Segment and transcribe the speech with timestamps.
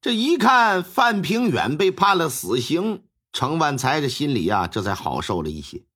[0.00, 5.86] 这一看范平远被判了死刑，程万才这心里呀，这才好受了一些。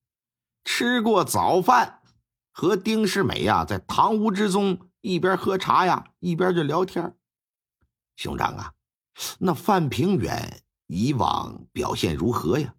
[0.64, 2.02] 吃过早饭，
[2.50, 7.16] 和丁世美呀在堂屋之中一边喝茶呀，一边就聊天。
[8.16, 8.72] 兄长啊，
[9.38, 12.74] 那范平远以往表现如何呀？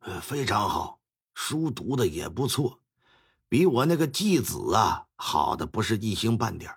[0.00, 0.98] 呃，非常好，
[1.34, 2.80] 书读的也不错，
[3.48, 6.72] 比我那个继子啊好的不是一星半点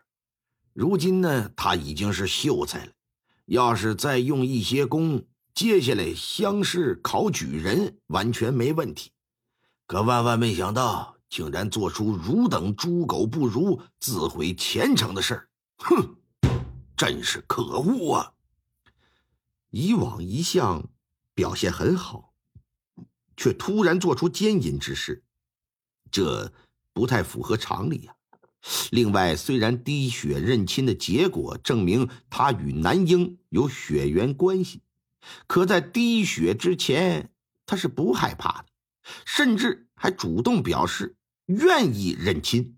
[0.73, 2.91] 如今呢，他已经是秀才了。
[3.49, 9.11] 要是再用一些功，接下来乡试考举人完全没问题。
[9.87, 15.49] 可万万没想到，竟然做出汝等猪狗不如、自毁前程的事儿！
[15.77, 16.15] 哼，
[16.95, 18.33] 真是可恶啊！
[19.71, 20.87] 以往一向
[21.33, 22.35] 表现很好，
[23.35, 25.23] 却突然做出奸淫之事，
[26.11, 26.53] 这
[26.93, 28.15] 不太符合常理呀。
[28.91, 34.81] 另外，虽然滴血认亲的结果证明他与南英有血缘关系，
[35.47, 37.31] 可在滴血之前，
[37.65, 38.65] 他是不害怕的，
[39.25, 41.15] 甚至还主动表示
[41.45, 42.77] 愿意认亲。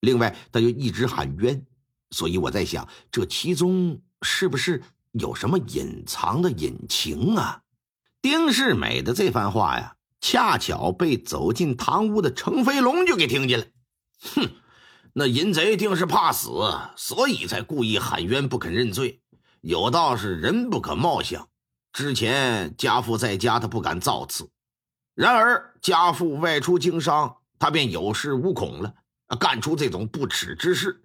[0.00, 1.64] 另外，他又一直喊冤，
[2.10, 7.62] 所以我在想，这其中是不是有什么隐藏的隐情啊？
[8.20, 13.66] 丁世美的这番话呀，恰巧被走进堂屋的程飞龙就给听见了，
[14.20, 14.50] 哼。
[15.16, 16.50] 那淫贼定是怕死，
[16.96, 19.22] 所以才故意喊冤不肯认罪。
[19.60, 21.48] 有道是人不可貌相。
[21.92, 24.46] 之前家父在家，他不敢造次；
[25.14, 28.92] 然而家父外出经商，他便有恃无恐了，
[29.38, 31.04] 干出这种不耻之事。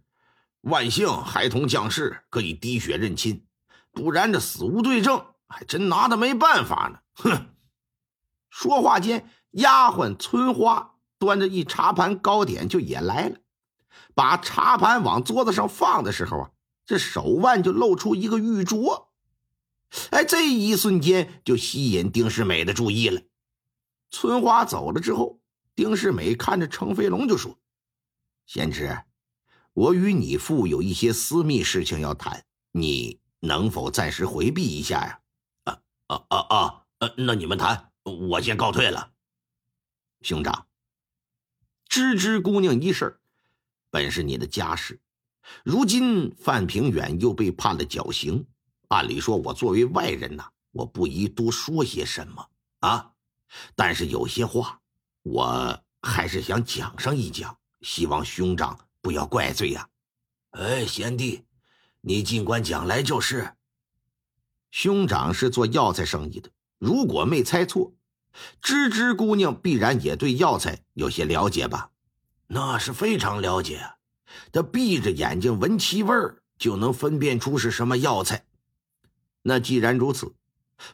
[0.62, 3.46] 万幸孩童降世，可以滴血认亲，
[3.92, 7.00] 不然这死无对证，还真拿他没办法呢。
[7.14, 7.46] 哼！
[8.50, 13.38] 说话间，丫鬟村花端着一茶盘糕点就也来了。
[14.14, 16.52] 把茶盘往桌子上放的时候啊，
[16.86, 19.08] 这手腕就露出一个玉镯，
[20.12, 23.22] 哎，这一瞬间就吸引丁世美的注意了。
[24.12, 25.40] 春花走了之后，
[25.76, 27.60] 丁世美看着程飞龙就说
[28.48, 29.04] ：“贤侄，
[29.74, 35.20] 我与你父有一些私密事情要谈，你能否暂时回避一下呀
[35.66, 36.86] ？”“啊啊啊啊！
[37.00, 39.12] 呃，那你们谈，我先告退了。”
[40.22, 40.66] 兄长，
[41.88, 43.19] 芝芝姑娘一事。
[43.92, 45.00] 本是你的家事，
[45.64, 48.46] 如今范平远又被判了绞刑。
[48.90, 53.12] 按理说，我作为外人呐，我不宜多说些什么啊。
[53.76, 54.80] 但是有些话，
[55.24, 59.88] 我还是想讲上一讲，希望兄长不要怪罪呀。
[60.52, 61.44] 哎，贤弟，
[62.02, 63.54] 你尽管讲来就是。
[64.72, 67.94] 兄长是做药材生意的，如果没猜错，
[68.62, 71.92] 芝芝姑娘必然也对药材有些了解吧。
[72.52, 73.92] 那是非常了解，
[74.52, 76.12] 他闭着眼睛闻气味
[76.58, 78.44] 就能分辨出是什么药材。
[79.44, 80.34] 那既然如此，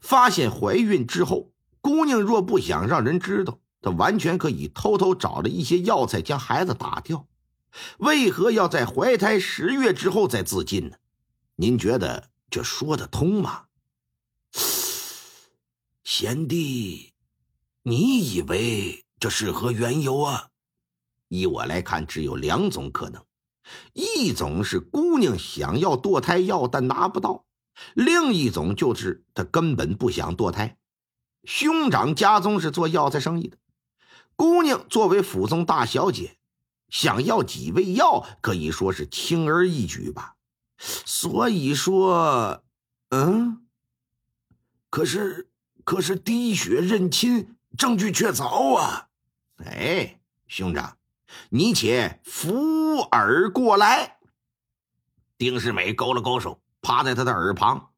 [0.02, 7.26] 发现怀孕之后，姑娘若不想让人知道，她完全可以偷偷找了一些药材将孩子打掉。
[8.00, 10.98] 为何要在怀胎十月之后再自尽呢？
[11.56, 13.68] 您觉得这说得通吗？
[16.04, 17.14] 贤弟，
[17.84, 20.50] 你以为这是何缘由啊？
[21.36, 23.24] 依我来看，只有两种可能：
[23.94, 27.46] 一种是姑娘想要堕胎药，但拿不到；
[27.94, 30.78] 另一种就是她根本不想堕胎。
[31.44, 33.58] 兄长家中是做药材生意的，
[34.36, 36.38] 姑娘作为府中大小姐，
[36.90, 40.36] 想要几味药可以说是轻而易举吧。
[40.78, 42.64] 所以说，
[43.10, 43.66] 嗯，
[44.90, 45.50] 可是，
[45.84, 49.08] 可是滴血认亲，证据确凿啊！
[49.64, 50.98] 哎，兄长。
[51.50, 54.18] 你且扶耳过来。
[55.38, 57.90] 丁世美勾了勾手，趴在他的耳旁，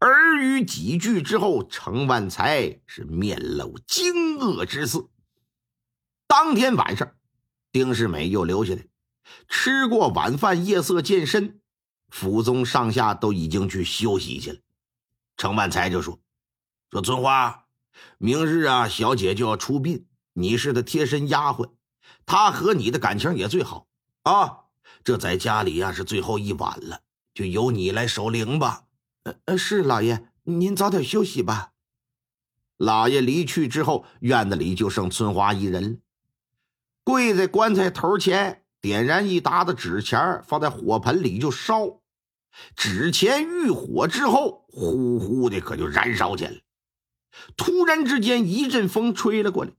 [0.00, 5.08] 耳语几句之后，程万才是面露惊愕之色。
[6.26, 7.14] 当天晚上，
[7.72, 8.86] 丁世美又留下来，
[9.48, 11.60] 吃过晚饭，夜色渐深，
[12.08, 14.58] 府中上下都已经去休息去了。
[15.36, 16.18] 程万才就说
[16.90, 17.66] ：“说春花，
[18.18, 21.72] 明日啊，小姐就要出殡，你是她贴身丫鬟。”
[22.28, 23.86] 他和你的感情也最好
[24.24, 24.66] 啊！
[25.02, 27.00] 这在家里呀是最后一晚了，
[27.32, 28.84] 就由你来守灵吧。
[29.22, 31.72] 呃呃，是老爷，您早点休息吧。
[32.76, 36.02] 老爷离去之后，院子里就剩春花一人，
[37.02, 42.02] 跪在棺材头前，点燃一沓子纸钱，放在火盆里就烧。
[42.76, 46.58] 纸钱遇火之后，呼呼的可就燃烧起来了。
[47.56, 49.72] 突然之间，一阵风吹了过来。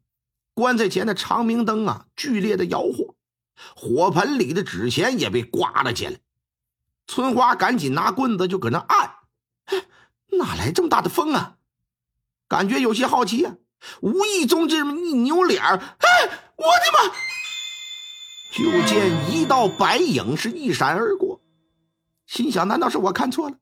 [0.60, 3.16] 棺材前的长明灯啊，剧烈的摇晃，
[3.76, 6.20] 火盆里的纸钱也被刮了起来。
[7.08, 9.16] 春花赶紧拿棍子就搁那按，
[10.38, 11.56] 哪来这么大的风啊？
[12.48, 13.56] 感觉有些好奇啊，
[14.02, 15.80] 无意中这么一扭脸哎，
[16.58, 17.16] 我的妈！
[18.52, 21.42] 就见一道白影是一闪而过，
[22.28, 23.56] 心想：难道是我看错了？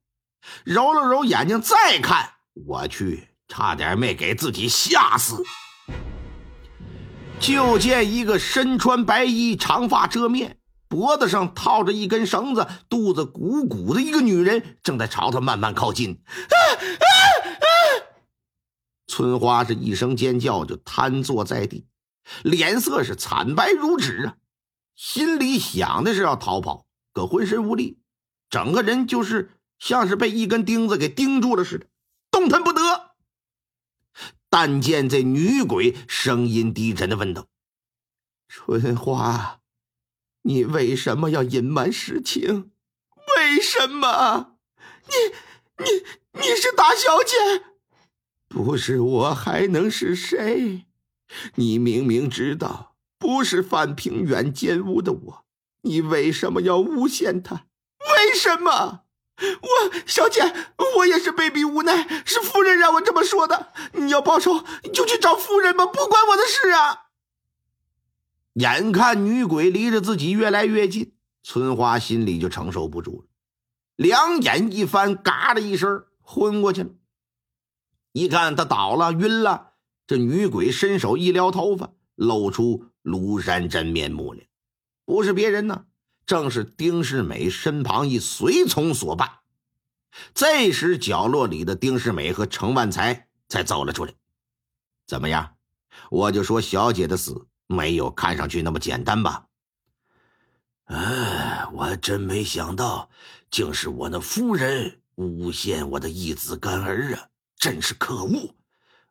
[0.64, 5.44] 揉了揉眼睛再看，我去，差点没给自己吓死。
[7.40, 10.58] 就见一个身穿白衣、长发遮面、
[10.88, 16.20] 脖子上套着一根绳子、肚子鼓鼓的一个女人，正在朝他慢慢靠近。
[16.28, 17.08] 啊啊
[17.62, 17.68] 啊！
[19.08, 21.86] 村花是一声尖叫，就瘫坐在地，
[22.44, 24.36] 脸色是惨白如纸啊，
[24.96, 28.00] 心里想的是要逃跑，可浑身无力，
[28.50, 31.86] 整个人就是像是被一根钉子给钉住了似的，
[32.32, 32.82] 动弹不得。
[34.50, 37.48] 但见这女鬼声音低沉的问道
[38.48, 39.60] ：“春花，
[40.44, 42.72] 你为什么要隐瞒实情？
[43.38, 44.58] 为什么？
[45.08, 47.66] 你、你、你是大小姐？
[48.48, 50.86] 不是我还能是谁？
[51.56, 55.46] 你明明知道不是范平远奸污的我，
[55.82, 57.66] 你为什么要诬陷他？
[58.00, 59.04] 为什么？”
[59.40, 59.70] 我
[60.08, 60.42] 小姐，
[60.98, 62.57] 我也是被逼无奈，是父
[62.94, 63.74] 我这么说的。
[63.94, 67.08] 你要报仇，你就去找夫人吧，不关我的事啊！
[68.54, 71.14] 眼看女鬼离着自己越来越近，
[71.44, 73.28] 村花心里就承受不住了，
[73.96, 76.90] 两眼一翻，嘎的一声昏过去了。
[78.14, 79.74] 一看他倒了，晕了，
[80.08, 84.48] 这女鬼伸手一撩头发，露出庐山真面目来，
[85.06, 85.86] 不是别人呢。
[86.26, 89.30] 正是丁世美身旁一随从所办。
[90.34, 94.14] 这时，角落里的丁世美和程万才才走了出来。
[95.06, 95.56] 怎么样？
[96.10, 99.46] 我就说小姐的死没有看上去那么简单吧？
[100.86, 103.10] 哎，我真没想到，
[103.50, 107.28] 竟是我那夫人诬陷我的义子干儿啊！
[107.58, 108.56] 真是可恶！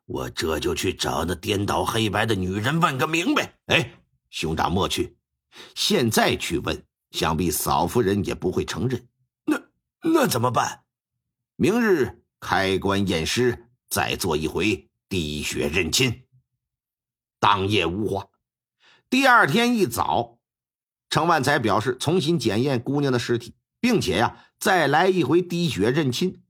[0.05, 3.53] 我这就去找那颠倒黑白的女人问个明白。
[3.65, 3.93] 哎，
[4.29, 5.17] 兄长莫去，
[5.75, 6.83] 现在去问。
[7.11, 9.07] 想必嫂夫人也不会承认，
[9.45, 9.61] 那
[10.01, 10.83] 那怎么办？
[11.59, 16.27] 明日开棺验尸，再做一回滴血认亲。
[17.39, 18.27] 当夜无话。
[19.09, 20.37] 第二天一早，
[21.09, 26.43] 程万才表示重新检验姑娘的尸体，并且呀再来一回滴血认亲。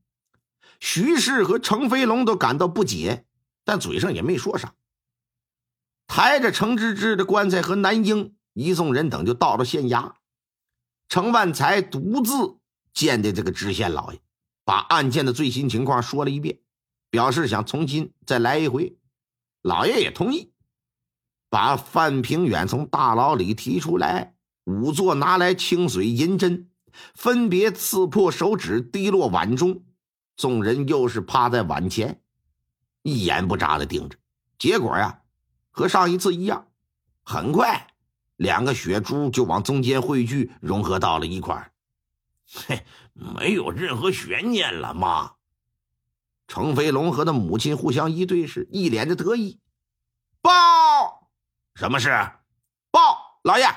[0.81, 3.25] 徐氏和程飞龙都感到不解，
[3.63, 4.75] 但嘴上也没说啥。
[6.05, 10.15] 抬着程芝芝的棺材和南英一众人等就到了县衙。
[11.07, 12.59] 程万才独自
[12.93, 14.19] 见的这个知县老爷，
[14.67, 16.59] 把案件的最新情况说了一遍，
[17.09, 18.97] 表示想重新再来一回。
[19.61, 20.51] 老爷也同意，
[21.49, 24.35] 把范平远从大牢里提出来，
[24.65, 26.69] 仵作拿来清水银针，
[27.13, 29.85] 分别刺破手指，滴落碗中。
[30.35, 32.19] 众人又是趴在碗前，
[33.03, 34.17] 一眼不眨的盯着。
[34.59, 35.21] 结果呀，
[35.71, 36.67] 和上一次一样，
[37.23, 37.87] 很快。
[38.35, 41.71] 两个血珠就往中间汇聚，融合到了一块儿。
[42.53, 45.33] 嘿，没有任何悬念了吗？
[46.47, 49.59] 程飞龙和他母亲互相一对视，一脸的得意。
[50.41, 51.29] 报，
[51.75, 52.09] 什么事？
[52.89, 53.67] 报，老爷，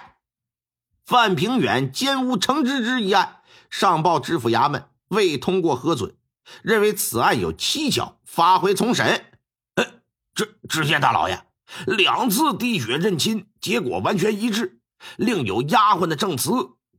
[1.04, 6.16] 范平远奸污程芝芝一案上报知府衙门，未通过核准，
[6.62, 9.32] 认为此案有蹊跷，发回重审。
[9.74, 9.84] 呃，
[10.32, 11.44] 知知县大老爷。
[11.86, 14.80] 两次滴血认亲，结果完全一致。
[15.16, 16.50] 另有丫鬟的证词，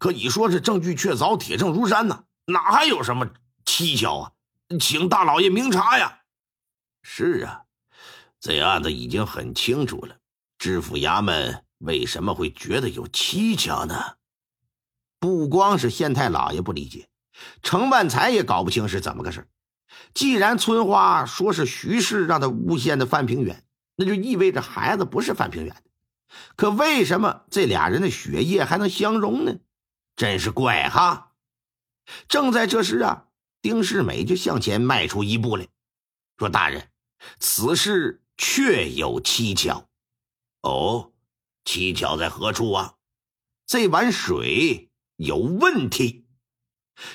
[0.01, 3.29] 可以说是证据确凿，铁证如山呐，哪还有什么
[3.63, 4.31] 蹊跷啊？
[4.79, 6.21] 请大老爷明察呀！
[7.03, 7.65] 是啊，
[8.39, 10.17] 这案子已经很清楚了。
[10.57, 14.15] 知府衙门为什么会觉得有蹊跷呢？
[15.19, 17.07] 不光是县太老爷不理解，
[17.61, 19.47] 程万才也搞不清是怎么个事
[20.15, 23.63] 既然村花说是徐氏让他诬陷的范平远。
[23.97, 25.83] 那就意味着孩子不是范平远的，
[26.55, 29.57] 可为什么这俩人的血液还能相融呢？
[30.21, 31.31] 真是怪哈！
[32.27, 33.25] 正在这时啊，
[33.59, 35.67] 丁世美就向前迈出一步来，
[36.37, 36.91] 说：“大人，
[37.39, 39.89] 此事确有蹊跷。
[40.61, 41.11] 哦，
[41.65, 42.97] 蹊跷在何处啊？
[43.65, 46.27] 这碗水有问题。”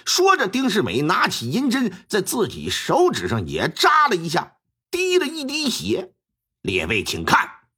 [0.04, 4.56] 说着，丁世美拿起银针，在自己手指上也扎了一下，
[4.90, 6.12] 滴了一滴血。
[6.60, 7.68] 列位，请看，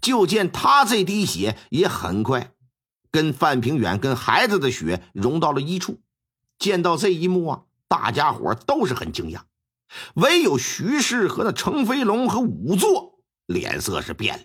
[0.00, 2.54] 就见他这滴血也很快
[3.10, 6.00] 跟范平远跟孩子的血融到了一处。
[6.58, 9.40] 见到这一幕啊，大家伙都是很惊讶，
[10.14, 14.44] 唯有徐氏和那程飞龙和仵作脸色是变了。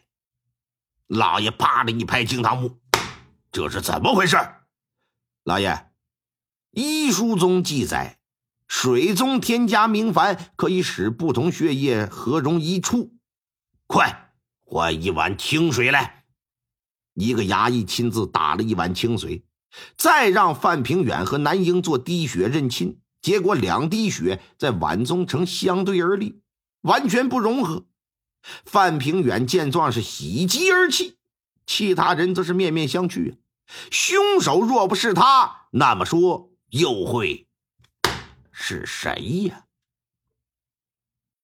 [1.07, 2.79] 老爷啪的一拍惊堂木
[3.51, 4.38] ：“这是怎么回事？”
[5.43, 5.91] 老爷，
[6.72, 8.17] 医书中记载，
[8.67, 13.13] 水中添加明矾，可以使不同血液合融一处。
[13.88, 16.14] 快换一碗清水来！
[17.15, 19.43] 一个衙役亲自打了一碗清水，
[19.98, 23.00] 再让范平远和南英做滴血认亲。
[23.22, 26.41] 结果两滴血在碗中呈相对而立，
[26.81, 27.86] 完全不融合。
[28.63, 31.17] 范平远见状是喜极而泣，
[31.65, 33.38] 其他人则是面面相觑。
[33.89, 37.48] 凶手若不是他，那么说又会
[38.51, 39.64] 是谁呀？